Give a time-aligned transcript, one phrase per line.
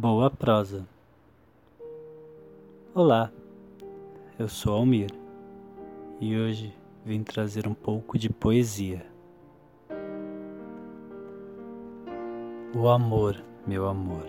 [0.00, 0.86] Boa prosa.
[2.94, 3.32] Olá,
[4.38, 5.10] eu sou Almir
[6.20, 6.72] e hoje
[7.04, 9.04] vim trazer um pouco de poesia.
[12.76, 14.24] O amor, meu amor.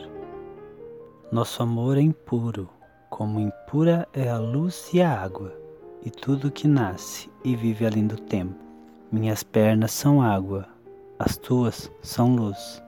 [1.32, 2.68] Nosso amor é impuro,
[3.08, 5.54] como impura é a luz e a água,
[6.04, 8.56] e tudo que nasce e vive além do tempo.
[9.12, 10.66] Minhas pernas são água,
[11.20, 12.82] as tuas são luz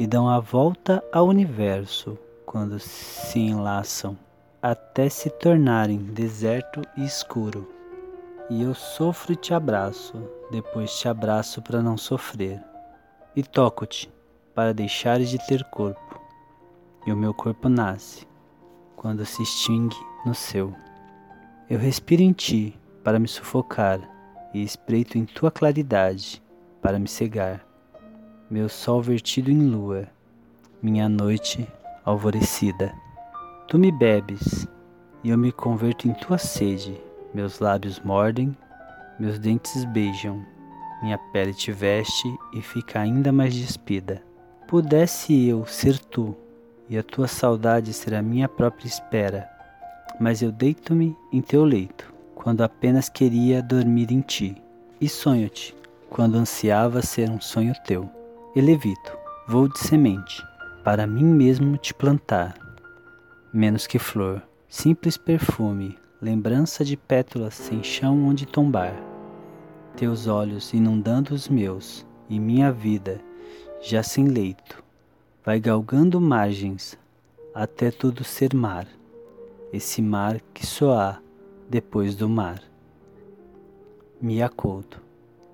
[0.00, 4.16] e dão a volta ao universo quando se enlaçam
[4.62, 7.68] até se tornarem deserto e escuro.
[8.48, 10.14] E eu sofro e te abraço,
[10.50, 12.64] depois te abraço para não sofrer,
[13.36, 14.10] e toco-te
[14.54, 16.18] para deixares de ter corpo,
[17.06, 18.26] e o meu corpo nasce
[18.96, 20.74] quando se extingue no seu.
[21.68, 22.74] Eu respiro em ti
[23.04, 24.00] para me sufocar
[24.54, 26.42] e espreito em tua claridade
[26.80, 27.68] para me cegar
[28.50, 30.08] meu sol vertido em lua,
[30.82, 31.68] minha noite
[32.04, 32.92] alvorecida.
[33.68, 34.66] Tu me bebes
[35.22, 37.00] e eu me converto em tua sede.
[37.32, 38.56] Meus lábios mordem,
[39.20, 40.44] meus dentes beijam,
[41.00, 44.20] minha pele te veste e fica ainda mais despida.
[44.66, 46.34] Pudesse eu ser tu
[46.88, 49.48] e a tua saudade ser a minha própria espera,
[50.18, 54.60] mas eu deito-me em teu leito quando apenas queria dormir em ti
[55.00, 55.72] e sonho-te
[56.08, 58.10] quando ansiava ser um sonho teu
[58.54, 60.44] e levito, vou de semente,
[60.82, 62.54] para mim mesmo te plantar.
[63.52, 68.94] Menos que flor, simples perfume, lembrança de pétalas sem chão onde tombar.
[69.96, 73.20] Teus olhos inundando os meus, e minha vida,
[73.80, 74.82] já sem leito,
[75.44, 76.98] vai galgando margens,
[77.54, 78.86] até tudo ser mar,
[79.72, 81.18] esse mar que só há
[81.68, 82.60] depois do mar.
[84.20, 85.00] Me acolto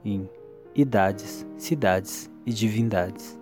[0.04, 0.28] em
[0.74, 3.38] idades, cidades e divindades.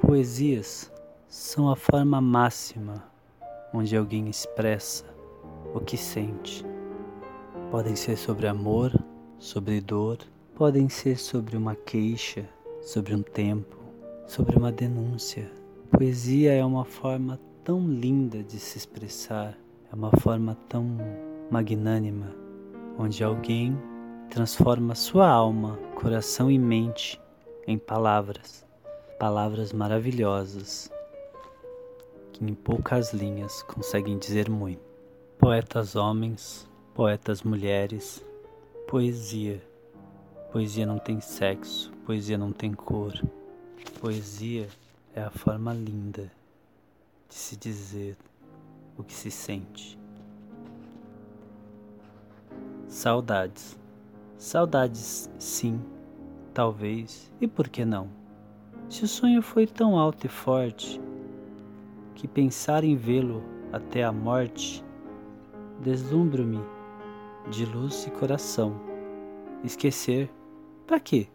[0.00, 0.90] Poesias
[1.28, 3.04] são a forma máxima
[3.72, 5.04] onde alguém expressa
[5.74, 6.64] o que sente.
[7.70, 8.92] Podem ser sobre amor,
[9.38, 10.18] sobre dor,
[10.54, 12.48] podem ser sobre uma queixa,
[12.80, 13.76] sobre um tempo,
[14.28, 15.50] sobre uma denúncia.
[15.90, 19.58] Poesia é uma forma tão linda de se expressar,
[19.90, 20.96] é uma forma tão
[21.50, 22.32] magnânima,
[22.96, 23.76] onde alguém
[24.30, 27.18] transforma sua alma, coração e mente
[27.66, 28.62] em palavras,
[29.18, 30.92] palavras maravilhosas
[32.30, 34.82] que em poucas linhas conseguem dizer muito.
[35.38, 38.22] Poetas homens, poetas mulheres,
[38.86, 39.62] poesia.
[40.52, 43.14] Poesia não tem sexo, poesia não tem cor.
[43.98, 44.68] Poesia
[45.14, 46.30] é a forma linda
[47.30, 48.14] de se dizer
[48.98, 49.98] o que se sente.
[52.88, 53.82] Saudades.
[54.36, 55.80] Saudades, sim,
[56.54, 58.08] talvez, e por que não?
[58.88, 61.00] Se o sonho foi tão alto e forte
[62.14, 63.42] que pensar em vê-lo
[63.72, 64.84] até a morte,
[65.80, 66.60] deslumbro-me
[67.50, 68.80] de luz e coração.
[69.64, 70.30] Esquecer,
[70.86, 71.26] para quê?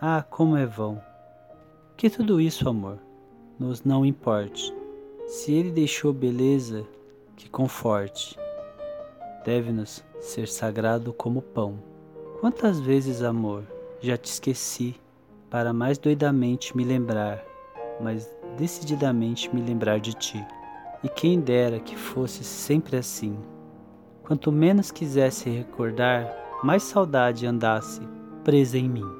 [0.00, 1.02] Ah, como é vão!
[1.96, 2.98] Que tudo isso, amor,
[3.58, 4.72] nos não importe.
[5.26, 6.86] Se ele deixou beleza
[7.36, 8.38] que conforte,
[9.44, 11.78] deve-nos ser sagrado como pão.
[12.40, 13.64] Quantas vezes, amor,
[14.04, 15.00] já te esqueci
[15.48, 17.42] para mais doidamente me lembrar,
[18.00, 18.28] mas
[18.58, 20.44] decididamente me lembrar de ti.
[21.02, 23.38] E quem dera que fosse sempre assim.
[24.22, 26.30] Quanto menos quisesse recordar,
[26.62, 28.00] mais saudade andasse
[28.42, 29.10] presa em mim.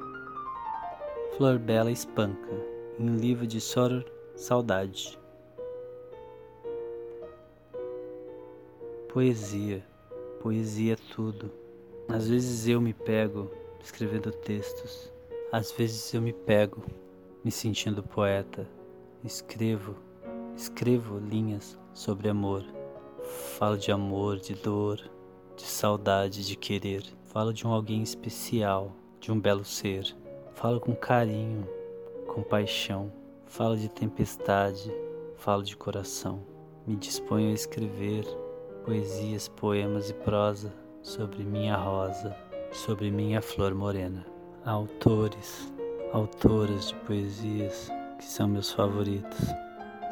[1.35, 2.53] Flor Bela Espanca,
[2.99, 5.17] em livro de Soror Saudade.
[9.11, 9.83] Poesia,
[10.41, 11.49] poesia é tudo.
[12.07, 13.49] Às vezes eu me pego
[13.85, 15.13] escrevendo textos,
[15.51, 16.83] às vezes eu me pego
[17.43, 18.67] me sentindo poeta.
[19.23, 19.95] Escrevo,
[20.55, 22.65] escrevo linhas sobre amor.
[23.57, 24.99] Falo de amor, de dor,
[25.55, 27.03] de saudade, de querer.
[27.25, 30.03] Falo de um alguém especial, de um belo ser.
[30.55, 31.67] Falo com carinho,
[32.25, 33.13] com paixão.
[33.45, 34.91] Falo de tempestade,
[35.37, 36.43] falo de coração.
[36.87, 38.25] Me disponho a escrever
[38.83, 40.73] poesias, poemas e prosa
[41.03, 42.35] sobre minha rosa,
[42.75, 44.25] sobre minha flor morena.
[44.65, 45.71] Autores,
[46.11, 49.47] autoras de poesias que são meus favoritos,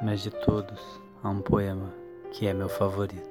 [0.02, 0.82] mas de todos
[1.22, 1.94] há um poema
[2.32, 3.30] que é meu favorito.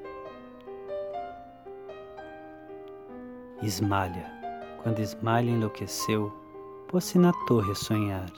[3.62, 4.30] Esmalha.
[4.82, 6.32] Quando Esmalha enlouqueceu,
[6.88, 8.30] pôs-se na torre a sonhar.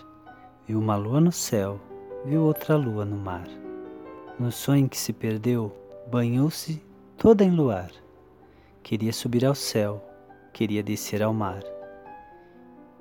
[0.66, 1.80] Viu uma lua no céu,
[2.24, 3.48] viu outra lua no mar.
[4.38, 5.74] No sonho que se perdeu,
[6.10, 6.82] banhou-se
[7.16, 7.90] toda em luar.
[8.82, 10.02] Queria subir ao céu,
[10.54, 11.62] queria descer ao mar.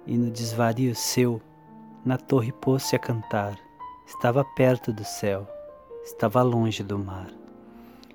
[0.06, 1.40] E no desvario seu,
[2.04, 3.58] na torre pôs-se a cantar,
[4.06, 5.48] estava perto do céu,
[6.04, 7.32] estava longe do mar.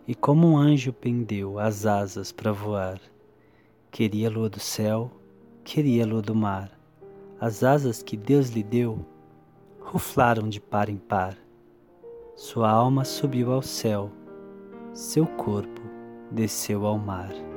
[0.07, 3.01] E como um anjo pendeu as asas para voar,
[3.91, 5.11] queria a lua do céu,
[5.65, 6.71] queria a lua do mar.
[7.41, 9.07] As asas que Deus lhe deu
[9.81, 11.37] ruflaram de par em par.
[12.37, 14.11] Sua alma subiu ao céu,
[14.93, 15.81] seu corpo
[16.31, 17.48] desceu ao mar.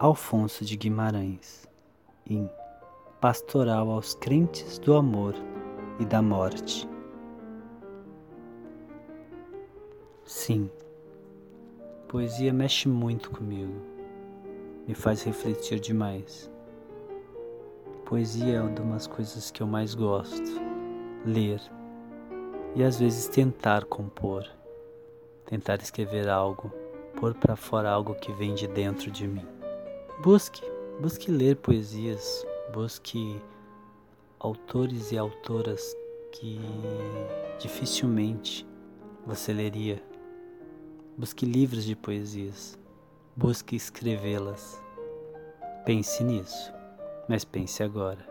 [0.00, 1.68] Alfonso de Guimarães,
[2.26, 2.48] em
[3.20, 5.34] Pastoral aos crentes do amor
[5.98, 6.88] e da morte.
[10.24, 10.70] Sim,
[12.08, 13.74] poesia mexe muito comigo,
[14.88, 16.50] me faz refletir demais.
[18.06, 20.50] Poesia é uma das coisas que eu mais gosto,
[21.26, 21.60] ler
[22.74, 24.46] e às vezes tentar compor,
[25.44, 26.72] tentar escrever algo,
[27.20, 29.59] pôr para fora algo que vem de dentro de mim.
[30.22, 30.62] Busque,
[31.00, 33.40] busque ler poesias, busque
[34.38, 35.96] autores e autoras
[36.30, 36.60] que
[37.58, 38.68] dificilmente
[39.26, 40.02] você leria.
[41.16, 42.78] Busque livros de poesias,
[43.34, 44.78] busque escrevê-las.
[45.86, 46.70] Pense nisso,
[47.26, 48.28] mas pense agora.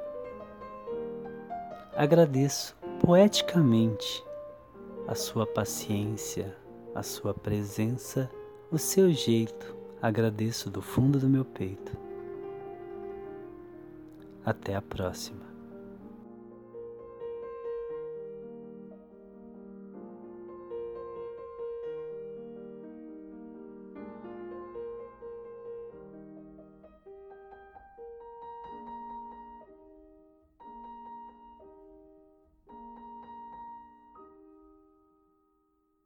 [1.95, 4.23] Agradeço poeticamente
[5.07, 6.55] a sua paciência,
[6.93, 8.29] a sua presença,
[8.71, 9.78] o seu jeito.
[10.01, 11.91] Agradeço do fundo do meu peito.
[14.45, 15.48] Até a próxima.